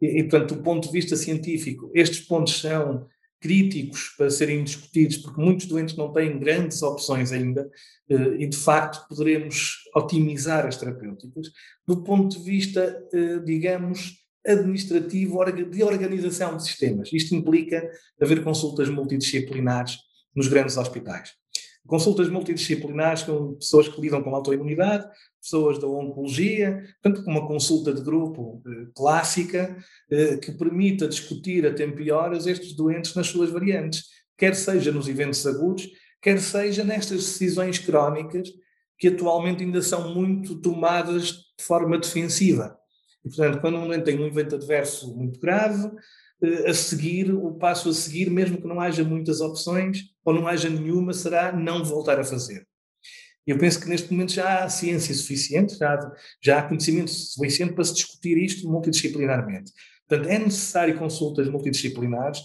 E, 0.00 0.18
e, 0.18 0.22
portanto, 0.24 0.56
do 0.56 0.62
ponto 0.62 0.88
de 0.88 0.92
vista 0.92 1.16
científico, 1.16 1.90
estes 1.94 2.20
pontos 2.20 2.60
são 2.60 3.06
críticos 3.40 4.14
para 4.16 4.30
serem 4.30 4.62
discutidos, 4.62 5.16
porque 5.16 5.40
muitos 5.40 5.66
doentes 5.66 5.96
não 5.96 6.12
têm 6.12 6.38
grandes 6.38 6.80
opções 6.82 7.32
ainda, 7.32 7.68
eh, 8.08 8.36
e 8.38 8.46
de 8.46 8.56
facto 8.56 9.04
poderemos 9.08 9.78
otimizar 9.96 10.64
as 10.64 10.76
terapêuticas. 10.76 11.48
Do 11.86 12.04
ponto 12.04 12.38
de 12.38 12.44
vista, 12.44 13.02
eh, 13.12 13.40
digamos, 13.40 14.21
administrativo 14.46 15.44
de 15.52 15.82
organização 15.82 16.56
de 16.56 16.64
sistemas. 16.64 17.12
Isto 17.12 17.34
implica 17.34 17.88
haver 18.20 18.42
consultas 18.42 18.88
multidisciplinares 18.88 19.98
nos 20.34 20.48
grandes 20.48 20.76
hospitais. 20.76 21.32
Consultas 21.86 22.28
multidisciplinares 22.28 23.24
com 23.24 23.54
pessoas 23.54 23.88
que 23.88 24.00
lidam 24.00 24.22
com 24.22 24.34
autoimunidade, 24.34 25.08
pessoas 25.40 25.80
da 25.80 25.86
oncologia, 25.86 26.84
portanto, 27.02 27.26
uma 27.26 27.46
consulta 27.46 27.92
de 27.92 28.00
grupo 28.02 28.62
eh, 28.64 28.86
clássica 28.94 29.76
eh, 30.08 30.36
que 30.36 30.52
permita 30.52 31.08
discutir 31.08 31.66
a 31.66 31.74
tempo 31.74 32.00
e 32.00 32.12
horas 32.12 32.46
estes 32.46 32.74
doentes 32.74 33.14
nas 33.16 33.26
suas 33.26 33.50
variantes, 33.50 34.04
quer 34.38 34.54
seja 34.54 34.92
nos 34.92 35.08
eventos 35.08 35.44
agudos, 35.44 35.88
quer 36.20 36.40
seja 36.40 36.84
nestas 36.84 37.18
decisões 37.18 37.80
crónicas 37.80 38.48
que 38.96 39.08
atualmente 39.08 39.64
ainda 39.64 39.82
são 39.82 40.14
muito 40.14 40.60
tomadas 40.60 41.32
de 41.58 41.64
forma 41.64 41.98
defensiva. 41.98 42.78
E, 43.24 43.28
portanto, 43.28 43.60
quando 43.60 43.78
um 43.78 43.86
doente 43.86 44.04
tem 44.04 44.18
um 44.18 44.26
evento 44.26 44.56
adverso 44.56 45.16
muito 45.16 45.38
grave, 45.40 45.90
eh, 46.42 46.70
a 46.70 46.74
seguir, 46.74 47.32
o 47.32 47.54
passo 47.54 47.88
a 47.88 47.94
seguir, 47.94 48.30
mesmo 48.30 48.60
que 48.60 48.66
não 48.66 48.80
haja 48.80 49.04
muitas 49.04 49.40
opções, 49.40 50.04
ou 50.24 50.34
não 50.34 50.46
haja 50.46 50.68
nenhuma, 50.68 51.12
será 51.12 51.52
não 51.52 51.84
voltar 51.84 52.18
a 52.18 52.24
fazer. 52.24 52.66
Eu 53.46 53.58
penso 53.58 53.80
que 53.80 53.88
neste 53.88 54.12
momento 54.12 54.32
já 54.32 54.64
há 54.64 54.68
ciência 54.68 55.14
suficiente, 55.14 55.76
já, 55.76 56.12
já 56.40 56.58
há 56.58 56.62
conhecimento 56.62 57.10
suficiente 57.10 57.74
para 57.74 57.84
se 57.84 57.94
discutir 57.94 58.38
isto 58.38 58.68
multidisciplinarmente. 58.68 59.72
Portanto, 60.08 60.28
é 60.28 60.38
necessário 60.38 60.98
consultas 60.98 61.48
multidisciplinares, 61.48 62.40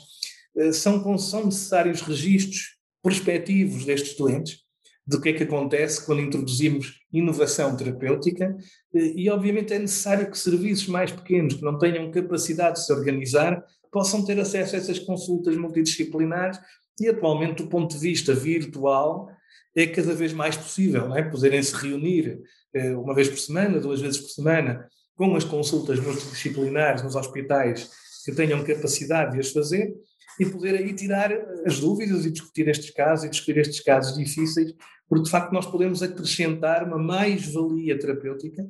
eh, 0.57 0.71
são, 0.71 1.17
são 1.17 1.45
necessários 1.45 2.01
registros 2.01 2.77
prospectivos 3.01 3.85
destes 3.85 4.15
doentes, 4.17 4.66
do 5.07 5.21
que 5.21 5.29
é 5.29 5.33
que 5.33 5.43
acontece 5.43 6.05
quando 6.05 6.21
introduzimos 6.21 6.99
inovação 7.13 7.75
terapêutica 7.77 8.55
eh, 8.93 9.13
e, 9.15 9.29
obviamente, 9.29 9.73
é 9.73 9.79
necessário 9.79 10.29
que 10.29 10.37
serviços 10.37 10.87
mais 10.87 11.11
pequenos, 11.11 11.53
que 11.53 11.63
não 11.63 11.77
tenham 11.77 12.11
capacidade 12.11 12.79
de 12.79 12.85
se 12.85 12.91
organizar, 12.91 13.63
possam 13.91 14.25
ter 14.25 14.37
acesso 14.39 14.75
a 14.75 14.79
essas 14.79 14.99
consultas 14.99 15.55
multidisciplinares 15.55 16.59
e, 16.99 17.07
atualmente, 17.07 17.63
do 17.63 17.69
ponto 17.69 17.95
de 17.95 18.01
vista 18.01 18.33
virtual, 18.33 19.29
é 19.73 19.87
cada 19.87 20.13
vez 20.13 20.33
mais 20.33 20.57
possível, 20.57 21.07
não 21.07 21.15
é? 21.15 21.23
Poderem 21.23 21.63
se 21.63 21.73
reunir 21.73 22.41
eh, 22.73 22.95
uma 22.95 23.15
vez 23.15 23.29
por 23.29 23.37
semana, 23.37 23.79
duas 23.79 24.01
vezes 24.01 24.19
por 24.19 24.29
semana, 24.29 24.89
com 25.15 25.35
as 25.35 25.43
consultas 25.45 25.99
multidisciplinares 25.99 27.01
nos 27.01 27.15
hospitais 27.15 27.89
que 28.25 28.33
tenham 28.33 28.63
capacidade 28.63 29.33
de 29.33 29.39
as 29.39 29.51
fazer 29.51 29.93
e 30.39 30.45
poder 30.45 30.75
aí 30.75 30.93
tirar 30.93 31.31
as 31.65 31.79
dúvidas 31.79 32.25
e 32.25 32.31
discutir 32.31 32.67
estes 32.67 32.91
casos 32.91 33.25
e 33.25 33.29
discutir 33.29 33.57
estes 33.57 33.79
casos 33.79 34.15
difíceis 34.17 34.73
porque 35.07 35.25
de 35.25 35.29
facto 35.31 35.51
nós 35.53 35.65
podemos 35.65 36.03
acrescentar 36.03 36.83
uma 36.83 36.97
mais-valia 36.97 37.97
terapêutica 37.97 38.67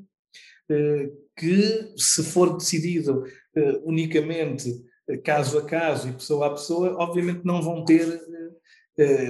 eh, 0.70 1.10
que, 1.36 1.94
se 1.96 2.24
for 2.24 2.58
decidido 2.58 3.24
eh, 3.56 3.80
unicamente 3.84 4.84
eh, 5.08 5.18
caso 5.18 5.58
a 5.58 5.66
caso 5.66 6.10
e 6.10 6.14
pessoa 6.14 6.48
a 6.48 6.50
pessoa, 6.52 6.96
obviamente 6.98 7.46
não 7.46 7.62
vão 7.62 7.86
ter 7.86 8.22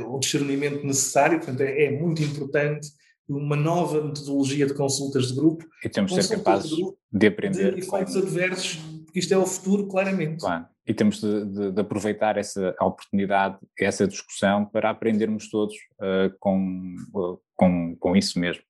o 0.08 0.18
discernimento 0.18 0.88
necessário, 0.88 1.40
portanto 1.40 1.60
é, 1.60 1.88
é 1.88 1.92
muito 1.92 2.24
importante 2.24 2.88
uma 3.28 3.58
nova 3.58 4.02
metodologia 4.02 4.66
de 4.66 4.74
consultas 4.74 5.28
de 5.28 5.36
grupo. 5.36 5.66
E 5.84 5.90
temos 5.90 6.14
de 6.14 6.24
ser 6.24 6.38
capazes 6.38 6.70
de, 6.72 6.86
de, 7.12 7.28
aprender. 7.28 7.76
De 7.76 7.82
efeitos 7.82 8.16
adversos, 8.16 8.80
isto 9.18 9.34
é 9.34 9.38
o 9.38 9.46
futuro, 9.46 9.88
claramente. 9.88 10.42
Claro 10.42 10.68
e 10.88 10.94
temos 10.94 11.20
de, 11.20 11.46
de, 11.46 11.72
de, 11.74 11.82
aproveitar 11.82 12.38
essa 12.38 12.74
oportunidade, 12.80 13.58
essa 13.78 14.08
discussão, 14.08 14.66
para 14.66 14.90
aprendermos 14.90 15.50
todos 15.50 15.76
uh, 16.00 16.34
com, 16.40 16.96
uh, 17.14 17.40
com, 17.56 17.96
com 17.98 18.16
isso 18.16 18.40
mesmo. 18.40 18.64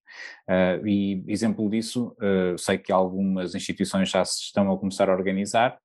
Uh, 0.49 0.87
e 0.87 1.23
exemplo 1.27 1.69
disso, 1.69 2.15
sei 2.57 2.77
que 2.79 2.91
algumas 2.91 3.53
instituições 3.53 4.09
já 4.09 4.25
se 4.25 4.45
estão 4.45 4.71
a 4.71 4.79
começar 4.79 5.09
a 5.09 5.13
organizar. 5.13 5.77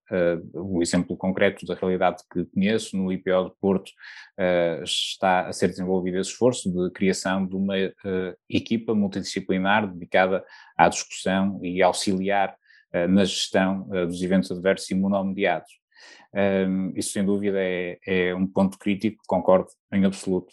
o 0.54 0.80
exemplo 0.80 1.16
concreto 1.16 1.66
da 1.66 1.74
realidade 1.74 2.22
que 2.32 2.46
conheço, 2.46 2.96
no 2.96 3.12
IPO 3.12 3.50
de 3.50 3.52
Porto, 3.60 3.90
está 4.82 5.48
a 5.48 5.52
ser 5.52 5.68
desenvolvido 5.68 6.18
esse 6.18 6.30
esforço 6.30 6.72
de 6.72 6.90
criação 6.92 7.46
de 7.46 7.56
uma 7.56 7.74
equipa 8.48 8.94
multidisciplinar 8.94 9.92
dedicada 9.92 10.42
à 10.78 10.88
discussão 10.88 11.58
e 11.62 11.82
auxiliar 11.82 12.56
na 13.08 13.24
gestão 13.24 13.88
dos 14.06 14.22
eventos 14.22 14.50
adversos 14.50 14.90
imunomediados. 14.90 15.70
Um, 16.34 16.92
isso, 16.96 17.12
sem 17.12 17.24
dúvida, 17.24 17.58
é, 17.60 17.98
é, 18.06 18.34
um 18.34 18.46
ponto 18.46 18.78
crítico, 18.78 19.22
concordo 19.26 19.68
em 19.92 20.04
absoluto. 20.04 20.52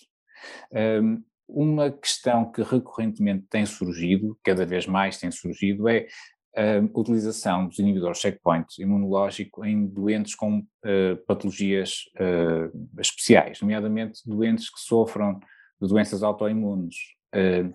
Um, 0.73 1.23
uma 1.47 1.91
questão 1.91 2.51
que 2.51 2.61
recorrentemente 2.61 3.45
tem 3.49 3.65
surgido, 3.65 4.37
cada 4.43 4.65
vez 4.65 4.85
mais 4.85 5.17
tem 5.17 5.31
surgido, 5.31 5.87
é 5.89 6.07
a 6.55 6.99
utilização 6.99 7.67
dos 7.67 7.79
inibidores 7.79 8.19
checkpoint 8.19 8.81
imunológico 8.81 9.63
em 9.63 9.87
doentes 9.87 10.35
com 10.35 10.59
uh, 10.59 11.17
patologias 11.25 12.03
uh, 12.15 12.99
especiais, 12.99 13.61
nomeadamente 13.61 14.21
doentes 14.25 14.69
que 14.69 14.79
sofram 14.81 15.39
de 15.81 15.87
doenças 15.87 16.21
autoimunes. 16.21 16.95
Uh, 17.33 17.73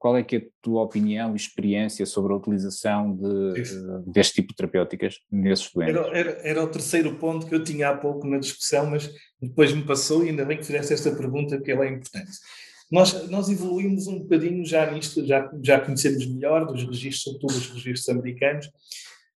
qual 0.00 0.16
é 0.16 0.22
que 0.22 0.36
é 0.36 0.38
a 0.38 0.42
tua 0.62 0.82
opinião 0.82 1.34
e 1.34 1.36
experiência 1.36 2.06
sobre 2.06 2.32
a 2.32 2.36
utilização 2.36 3.14
de, 3.14 3.62
deste 4.06 4.36
tipo 4.36 4.48
de 4.48 4.56
terapêuticas 4.56 5.18
nesses 5.30 5.70
doentes? 5.70 5.94
Era, 5.94 6.18
era, 6.18 6.30
era, 6.42 6.64
o 6.64 6.68
terceiro 6.68 7.16
ponto 7.16 7.46
que 7.46 7.54
eu 7.54 7.62
tinha 7.62 7.90
há 7.90 7.94
pouco 7.94 8.26
na 8.26 8.38
discussão, 8.38 8.86
mas 8.86 9.12
depois 9.38 9.74
me 9.74 9.82
passou 9.82 10.24
e 10.24 10.30
ainda 10.30 10.46
bem 10.46 10.56
que 10.56 10.64
fizeste 10.64 10.94
esta 10.94 11.14
pergunta, 11.14 11.56
porque 11.56 11.72
ela 11.72 11.84
é 11.84 11.90
importante. 11.90 12.30
Nós, 12.90 13.28
nós 13.28 13.50
evoluímos 13.50 14.06
um 14.06 14.20
bocadinho 14.20 14.64
já 14.64 14.90
nisto, 14.90 15.24
já, 15.26 15.50
já 15.62 15.78
conhecemos 15.78 16.24
melhor 16.24 16.64
dos 16.64 16.82
registros, 16.82 17.22
sobretudo 17.22 17.58
os 17.58 17.68
registros 17.68 18.08
americanos, 18.08 18.70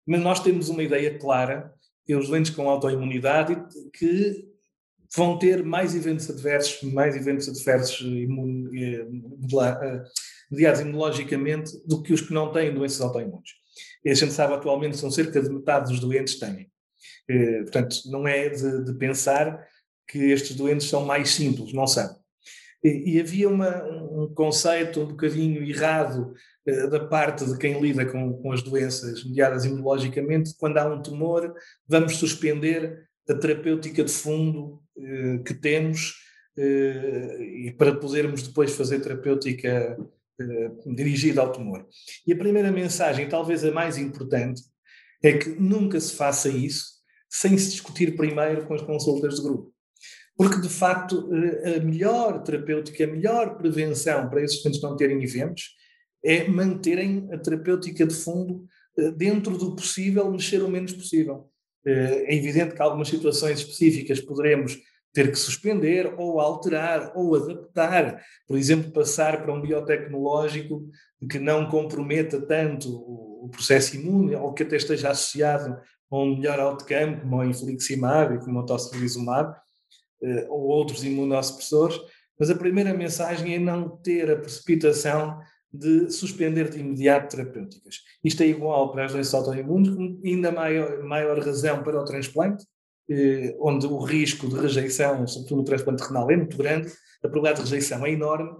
mas 0.06 0.22
nós 0.22 0.40
temos 0.40 0.70
uma 0.70 0.82
ideia 0.82 1.18
clara 1.18 1.70
que 2.06 2.16
os 2.16 2.28
doentes 2.28 2.50
com 2.50 2.70
autoimunidade 2.70 3.62
que 3.92 4.48
vão 5.14 5.38
ter 5.38 5.62
mais 5.62 5.94
eventos 5.94 6.28
adversos, 6.30 6.90
mais 6.90 7.14
eventos 7.14 7.50
adversos 7.50 8.00
imun, 8.00 8.70
eh, 8.74 9.06
mediados 10.54 10.80
imunologicamente 10.80 11.72
do 11.86 12.02
que 12.02 12.12
os 12.12 12.20
que 12.20 12.32
não 12.32 12.52
têm 12.52 12.72
doenças 12.72 13.00
autoimunes. 13.00 13.50
E 14.04 14.10
a 14.10 14.14
gente 14.14 14.32
sabe 14.32 14.54
atualmente 14.54 14.96
são 14.96 15.10
cerca 15.10 15.42
de 15.42 15.50
metade 15.50 15.90
dos 15.90 16.00
doentes 16.00 16.38
têm. 16.38 16.70
Eh, 17.28 17.62
portanto, 17.62 17.96
não 18.06 18.26
é 18.26 18.48
de, 18.48 18.84
de, 18.84 18.94
pensar 18.94 19.66
que 20.06 20.18
estes 20.30 20.56
doentes 20.56 20.88
são 20.88 21.04
mais 21.04 21.30
simples, 21.30 21.72
não 21.72 21.86
são. 21.86 22.14
E, 22.82 23.14
e 23.14 23.20
havia 23.20 23.48
uma, 23.48 23.82
um 23.84 24.32
conceito 24.34 25.00
um 25.00 25.06
bocadinho 25.06 25.64
errado 25.64 26.34
uh, 26.68 26.90
da 26.90 27.06
parte 27.06 27.46
de 27.46 27.56
quem 27.56 27.80
lida 27.80 28.04
com, 28.04 28.34
com 28.42 28.52
as 28.52 28.62
doenças 28.62 29.24
mediadas 29.24 29.64
imunologicamente, 29.64 30.54
quando 30.58 30.76
há 30.76 30.86
um 30.86 31.00
tumor, 31.00 31.54
vamos 31.88 32.16
suspender 32.16 33.08
a 33.28 33.34
terapêutica 33.34 34.04
de 34.04 34.12
fundo 34.12 34.82
uh, 34.96 35.42
que 35.44 35.54
temos 35.54 36.14
uh, 36.58 37.42
e 37.42 37.74
para 37.78 37.96
podermos 37.96 38.46
depois 38.46 38.76
fazer 38.76 39.00
terapêutica 39.00 39.96
dirigida 40.94 41.40
ao 41.40 41.52
tumor. 41.52 41.86
E 42.26 42.32
a 42.32 42.36
primeira 42.36 42.72
mensagem, 42.72 43.28
talvez 43.28 43.64
a 43.64 43.70
mais 43.70 43.96
importante, 43.96 44.62
é 45.22 45.32
que 45.32 45.50
nunca 45.50 45.98
se 46.00 46.14
faça 46.14 46.48
isso 46.48 46.94
sem 47.28 47.56
se 47.58 47.70
discutir 47.70 48.16
primeiro 48.16 48.66
com 48.66 48.74
as 48.74 48.82
consultas 48.82 49.36
de 49.36 49.42
grupo. 49.42 49.74
Porque, 50.36 50.60
de 50.60 50.68
facto, 50.68 51.28
eh, 51.32 51.76
a 51.76 51.80
melhor 51.80 52.42
terapêutica, 52.42 53.04
a 53.04 53.06
melhor 53.06 53.56
prevenção 53.56 54.28
para 54.28 54.42
esses 54.42 54.56
pacientes 54.56 54.82
não 54.82 54.96
terem 54.96 55.22
eventos 55.22 55.74
é 56.24 56.48
manterem 56.48 57.28
a 57.32 57.38
terapêutica 57.38 58.06
de 58.06 58.14
fundo 58.14 58.64
eh, 58.98 59.10
dentro 59.12 59.56
do 59.56 59.76
possível, 59.76 60.30
mexer 60.30 60.62
o 60.62 60.68
menos 60.68 60.92
possível. 60.92 61.48
Eh, 61.86 62.26
é 62.28 62.34
evidente 62.36 62.74
que 62.74 62.82
algumas 62.82 63.08
situações 63.08 63.60
específicas 63.60 64.20
poderemos 64.20 64.76
ter 65.14 65.30
que 65.30 65.38
suspender 65.38 66.12
ou 66.18 66.40
alterar 66.40 67.12
ou 67.14 67.36
adaptar, 67.36 68.20
por 68.48 68.58
exemplo, 68.58 68.90
passar 68.90 69.40
para 69.40 69.54
um 69.54 69.62
biotecnológico 69.62 70.90
que 71.30 71.38
não 71.38 71.68
comprometa 71.70 72.44
tanto 72.44 72.90
o 72.90 73.48
processo 73.48 73.96
imune 73.96 74.34
ou 74.34 74.52
que 74.52 74.64
até 74.64 74.76
esteja 74.76 75.10
associado 75.10 75.78
a 76.10 76.18
um 76.18 76.36
melhor 76.36 76.58
outcome, 76.58 77.20
como 77.20 77.36
o 77.36 77.44
infliximab 77.44 78.34
e 78.34 78.38
como 78.38 78.58
o 78.58 78.66
tocilizumab, 78.66 79.54
eh, 80.22 80.46
ou 80.48 80.62
outros 80.62 81.04
imunossupressores, 81.04 81.98
mas 82.38 82.50
a 82.50 82.56
primeira 82.56 82.92
mensagem 82.92 83.54
é 83.54 83.58
não 83.58 83.88
ter 83.88 84.30
a 84.30 84.36
precipitação 84.36 85.38
de 85.72 86.10
suspender 86.10 86.70
de 86.70 86.80
imediato 86.80 87.36
terapêuticas. 87.36 87.96
Isto 88.22 88.42
é 88.42 88.46
igual 88.46 88.92
para 88.92 89.06
as 89.06 89.12
doenças 89.12 89.34
autoimunes, 89.34 89.90
ainda 90.24 90.50
maior, 90.50 91.02
maior 91.04 91.38
razão 91.38 91.82
para 91.82 92.00
o 92.00 92.04
transplante, 92.04 92.64
onde 93.60 93.86
o 93.86 93.98
risco 93.98 94.48
de 94.48 94.56
rejeição, 94.56 95.26
sobretudo 95.26 95.58
no 95.58 95.64
transplante 95.64 96.02
renal, 96.02 96.30
é 96.30 96.36
muito 96.36 96.56
grande, 96.56 96.88
a 97.22 97.28
probabilidade 97.28 97.64
de 97.64 97.70
rejeição 97.70 98.04
é 98.04 98.10
enorme, 98.10 98.50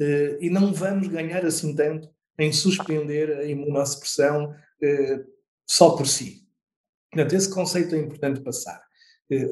eh, 0.00 0.38
e 0.40 0.50
não 0.50 0.72
vamos 0.72 1.08
ganhar 1.08 1.44
assim 1.44 1.74
tanto 1.74 2.08
em 2.38 2.52
suspender 2.52 3.30
a 3.30 3.44
imunossupressão 3.44 4.52
só 5.66 5.90
por 5.90 6.06
si. 6.06 6.42
Portanto, 7.10 7.32
esse 7.32 7.48
conceito 7.48 7.94
é 7.94 7.98
importante 7.98 8.40
passar. 8.40 8.82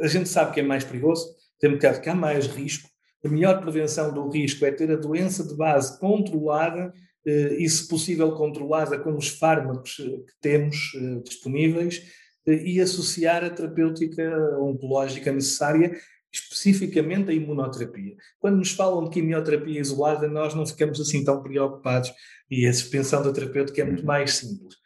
A 0.03 0.07
gente 0.09 0.29
sabe 0.29 0.53
que 0.53 0.61
é 0.61 0.62
mais 0.62 0.85
perigoso, 0.85 1.35
temos 1.59 1.79
que 1.79 2.11
há 2.11 2.15
mais 2.15 2.47
risco. 2.49 2.91
A 3.25 3.29
melhor 3.29 3.61
prevenção 3.61 4.12
do 4.12 4.29
risco 4.29 4.65
é 4.67 4.73
ter 4.73 4.91
a 4.91 4.97
doença 4.97 5.47
de 5.47 5.55
base 5.57 5.99
controlada 6.01 6.93
eh, 7.25 7.57
e, 7.59 7.69
se 7.69 7.87
possível, 7.87 8.33
controlada 8.33 8.99
com 8.99 9.15
os 9.15 9.29
fármacos 9.29 9.97
eh, 10.01 10.05
que 10.05 10.41
temos 10.41 10.93
eh, 10.97 11.21
disponíveis 11.25 12.03
e 12.47 12.81
associar 12.81 13.45
a 13.45 13.51
terapêutica 13.51 14.23
oncológica 14.59 15.33
necessária, 15.33 15.97
especificamente 16.33 17.31
a 17.31 17.35
imunoterapia. 17.35 18.17
Quando 18.41 18.57
nos 18.57 18.73
falam 18.73 19.05
de 19.05 19.11
quimioterapia 19.11 19.81
isolada, 19.81 20.27
nós 20.27 20.55
não 20.55 20.67
ficamos 20.67 21.01
assim 21.01 21.23
tão 21.25 21.43
preocupados 21.43 22.13
e 22.51 22.67
a 22.67 22.73
suspensão 22.73 23.23
da 23.23 23.33
terapêutica 23.33 23.83
é 23.83 23.85
muito 23.85 24.05
mais 24.05 24.35
simples. 24.35 24.77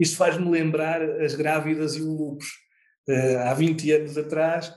Isto 0.00 0.16
faz-me 0.16 0.50
lembrar 0.50 1.02
as 1.20 1.34
grávidas 1.34 1.96
e 1.96 2.02
o 2.02 2.10
lúpus. 2.10 2.48
Há 3.44 3.54
20 3.54 3.92
anos 3.92 4.18
atrás, 4.18 4.72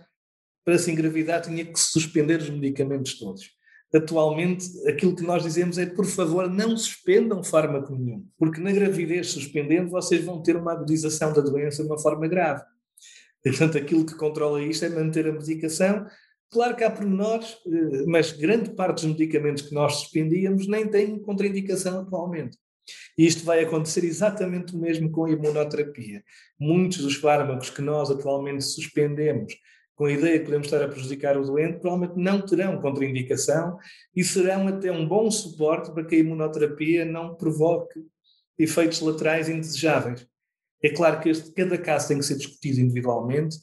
para 0.63 0.77
se 0.77 0.91
engravidar 0.91 1.41
tinha 1.41 1.65
que 1.65 1.79
suspender 1.79 2.39
os 2.39 2.49
medicamentos 2.49 3.17
todos. 3.17 3.57
Atualmente, 3.93 4.65
aquilo 4.87 5.15
que 5.15 5.23
nós 5.23 5.41
dizemos 5.41 5.77
é, 5.79 5.85
por 5.85 6.05
favor, 6.05 6.47
não 6.47 6.77
suspendam 6.77 7.43
fármaco 7.43 7.95
nenhum, 7.95 8.23
porque 8.37 8.61
na 8.61 8.71
gravidez 8.71 9.31
suspendendo 9.31 9.89
vocês 9.89 10.23
vão 10.23 10.43
ter 10.43 10.55
uma 10.55 10.73
agudização 10.73 11.33
da 11.33 11.41
doença 11.41 11.81
de 11.81 11.89
uma 11.89 11.97
forma 11.97 12.27
grave. 12.27 12.61
Portanto, 13.43 13.77
aquilo 13.77 14.05
que 14.05 14.15
controla 14.15 14.61
isto 14.61 14.85
é 14.85 14.89
manter 14.89 15.27
a 15.27 15.31
medicação. 15.31 16.05
Claro 16.51 16.75
que 16.75 16.83
há 16.83 16.91
pormenores, 16.91 17.57
eh, 17.65 18.05
mas 18.05 18.31
grande 18.31 18.71
parte 18.71 19.05
dos 19.05 19.17
medicamentos 19.17 19.63
que 19.63 19.73
nós 19.73 19.95
suspendíamos 19.95 20.67
nem 20.67 20.87
têm 20.87 21.19
contraindicação 21.19 22.01
atualmente. 22.01 22.57
E 23.17 23.25
isto 23.25 23.43
vai 23.43 23.63
acontecer 23.63 24.03
exatamente 24.03 24.75
o 24.75 24.79
mesmo 24.79 25.11
com 25.11 25.25
a 25.25 25.31
imunoterapia. 25.31 26.23
Muitos 26.59 26.99
dos 26.99 27.15
fármacos 27.15 27.69
que 27.69 27.81
nós 27.81 28.09
atualmente 28.09 28.63
suspendemos 28.63 29.53
com 29.99 30.05
a 30.05 30.13
ideia 30.13 30.39
que 30.39 30.45
podemos 30.45 30.67
estar 30.67 30.81
a 30.81 30.87
prejudicar 30.87 31.37
o 31.37 31.43
doente, 31.43 31.81
provavelmente 31.81 32.17
não 32.17 32.41
terão 32.41 32.81
contraindicação 32.81 33.77
e 34.15 34.23
serão 34.23 34.65
até 34.65 34.89
um 34.89 35.05
bom 35.05 35.29
suporte 35.29 35.91
para 35.91 36.05
que 36.05 36.15
a 36.15 36.19
imunoterapia 36.19 37.03
não 37.03 37.35
provoque 37.35 37.99
efeitos 38.57 39.01
laterais 39.01 39.49
indesejáveis. 39.49 40.25
É 40.81 40.87
claro 40.87 41.19
que 41.19 41.27
este, 41.27 41.51
cada 41.51 41.77
caso 41.77 42.07
tem 42.07 42.17
que 42.17 42.23
ser 42.23 42.37
discutido 42.37 42.79
individualmente, 42.79 43.57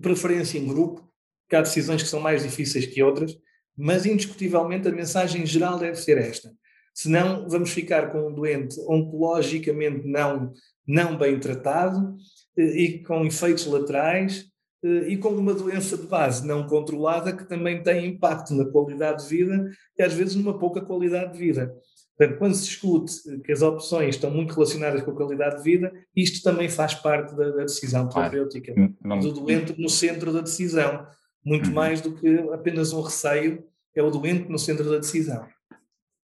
preferência 0.00 0.58
em 0.58 0.68
grupo, 0.68 1.12
porque 1.42 1.56
há 1.56 1.62
decisões 1.62 2.04
que 2.04 2.08
são 2.08 2.20
mais 2.20 2.44
difíceis 2.44 2.86
que 2.86 3.02
outras, 3.02 3.36
mas 3.76 4.06
indiscutivelmente 4.06 4.86
a 4.86 4.92
mensagem 4.92 5.44
geral 5.44 5.76
deve 5.76 5.96
ser 5.96 6.18
esta. 6.18 6.52
Senão 6.94 7.48
vamos 7.48 7.72
ficar 7.72 8.12
com 8.12 8.28
um 8.28 8.32
doente 8.32 8.78
oncologicamente 8.82 10.06
não, 10.06 10.52
não 10.86 11.18
bem 11.18 11.36
tratado 11.40 12.14
eh, 12.56 12.62
e 12.62 13.02
com 13.02 13.26
efeitos 13.26 13.66
laterais 13.66 14.53
e 14.86 15.16
com 15.16 15.30
uma 15.30 15.54
doença 15.54 15.96
de 15.96 16.06
base 16.06 16.46
não 16.46 16.66
controlada 16.66 17.34
que 17.34 17.44
também 17.44 17.82
tem 17.82 18.06
impacto 18.06 18.54
na 18.54 18.64
qualidade 18.66 19.22
de 19.22 19.28
vida 19.28 19.70
e 19.98 20.02
às 20.02 20.12
vezes 20.12 20.34
numa 20.34 20.58
pouca 20.58 20.80
qualidade 20.80 21.32
de 21.32 21.38
vida. 21.38 21.74
Portanto, 22.16 22.38
quando 22.38 22.54
se 22.54 22.64
discute 22.66 23.40
que 23.44 23.50
as 23.50 23.60
opções 23.62 24.14
estão 24.14 24.30
muito 24.30 24.54
relacionadas 24.54 25.02
com 25.02 25.10
a 25.10 25.16
qualidade 25.16 25.56
de 25.56 25.62
vida, 25.62 25.92
isto 26.14 26.42
também 26.44 26.68
faz 26.68 26.94
parte 26.94 27.34
da, 27.34 27.50
da 27.50 27.62
decisão 27.62 28.08
terapêutica, 28.08 28.72
claro. 29.02 29.20
do 29.20 29.32
doente 29.32 29.80
no 29.80 29.88
centro 29.88 30.32
da 30.32 30.40
decisão, 30.40 31.06
muito 31.44 31.68
uhum. 31.68 31.74
mais 31.74 32.00
do 32.00 32.14
que 32.14 32.38
apenas 32.52 32.92
um 32.92 33.00
receio, 33.00 33.64
é 33.96 34.02
o 34.02 34.10
doente 34.10 34.48
no 34.48 34.58
centro 34.58 34.88
da 34.88 34.98
decisão. 34.98 35.44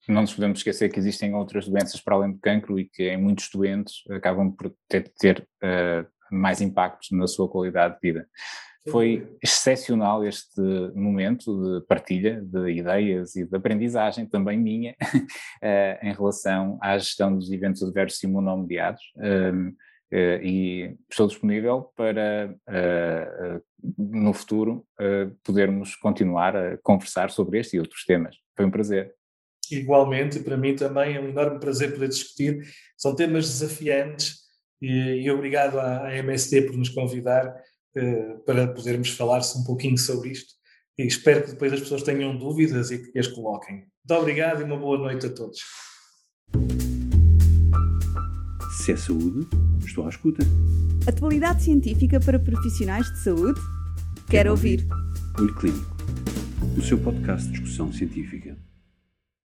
Não 0.08 0.22
nos 0.22 0.34
podemos 0.34 0.58
esquecer 0.58 0.90
que 0.90 0.98
existem 0.98 1.34
outras 1.34 1.68
doenças 1.68 2.00
para 2.00 2.14
além 2.14 2.32
do 2.32 2.38
cancro 2.38 2.78
e 2.78 2.84
que 2.84 3.08
em 3.08 3.16
muitos 3.16 3.48
doentes 3.52 4.02
acabam 4.10 4.50
por 4.50 4.74
ter, 4.88 5.12
ter 5.18 5.46
uh, 5.62 6.06
mais 6.30 6.60
impactos 6.60 7.10
na 7.10 7.26
sua 7.26 7.48
qualidade 7.48 7.94
de 7.94 8.00
vida. 8.00 8.28
Foi 8.88 9.28
excepcional 9.42 10.24
este 10.24 10.60
momento 10.94 11.80
de 11.80 11.86
partilha 11.86 12.40
de 12.42 12.70
ideias 12.70 13.36
e 13.36 13.44
de 13.44 13.54
aprendizagem, 13.54 14.26
também 14.26 14.58
minha, 14.58 14.96
eh, 15.62 15.98
em 16.02 16.12
relação 16.14 16.78
à 16.80 16.96
gestão 16.96 17.36
dos 17.36 17.50
eventos 17.50 17.82
adversos 17.82 18.22
imunomediados. 18.22 19.02
Um, 19.16 19.74
Uh, 20.12 20.42
e 20.42 20.96
estou 21.08 21.28
disponível 21.28 21.92
para, 21.94 22.52
uh, 22.68 23.58
uh, 23.58 23.62
no 23.96 24.32
futuro, 24.32 24.84
podermos 25.44 25.94
continuar 25.94 26.56
a 26.56 26.76
conversar 26.78 27.30
sobre 27.30 27.60
este 27.60 27.76
e 27.76 27.78
outros 27.78 28.04
temas. 28.04 28.36
Foi 28.56 28.66
um 28.66 28.72
prazer. 28.72 29.14
Igualmente, 29.70 30.40
para 30.40 30.56
mim 30.56 30.74
também 30.74 31.14
é 31.14 31.20
um 31.20 31.28
enorme 31.28 31.60
prazer 31.60 31.92
poder 31.92 32.08
discutir. 32.08 32.60
São 32.98 33.14
temas 33.14 33.46
desafiantes 33.46 34.39
e, 34.80 35.22
e 35.22 35.30
obrigado 35.30 35.78
à, 35.78 36.06
à, 36.06 36.16
MST 36.16 36.62
por 36.62 36.76
nos 36.76 36.88
convidar 36.88 37.46
uh, 37.96 38.38
para 38.44 38.68
podermos 38.68 39.10
falar-se 39.10 39.58
um 39.58 39.64
pouquinho 39.64 39.98
sobre 39.98 40.30
isto. 40.30 40.54
E 40.98 41.06
espero 41.06 41.42
que 41.42 41.50
depois 41.50 41.72
as 41.72 41.80
pessoas 41.80 42.02
tenham 42.02 42.36
dúvidas 42.36 42.90
e 42.90 42.98
que 42.98 43.18
as 43.18 43.26
coloquem. 43.26 43.76
Muito 43.76 44.20
obrigado 44.20 44.60
e 44.60 44.64
uma 44.64 44.76
boa 44.76 44.98
noite 44.98 45.26
a 45.26 45.30
todos. 45.30 45.60
Se 48.82 48.92
é 48.92 48.96
saúde, 48.96 49.46
estou 49.84 50.06
à 50.06 50.08
escuta. 50.08 50.42
Atualidade 51.06 51.62
científica 51.62 52.20
para 52.20 52.38
profissionais 52.38 53.06
de 53.06 53.18
saúde? 53.18 53.60
Quero, 53.60 54.30
Quero 54.30 54.50
ouvir. 54.50 54.86
ouvir. 54.90 55.10
Olho 55.38 55.54
Clínico, 55.54 55.96
o 56.76 56.82
seu 56.82 56.98
podcast 56.98 57.46
de 57.46 57.52
discussão 57.52 57.92
científica. 57.92 58.56